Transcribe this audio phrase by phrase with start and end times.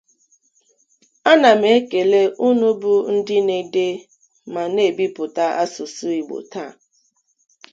[1.31, 3.87] Ana m ekele ụnụ bụ ndị na-ede
[4.53, 6.71] ma na-ebipụta asụsụ Igbo taa